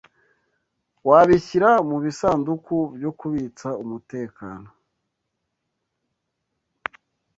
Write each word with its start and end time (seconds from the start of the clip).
Wabishyira 1.09 1.69
mubisanduku 1.89 2.75
byo 2.97 3.11
kubitsa 3.19 3.69
umutekano? 3.83 4.67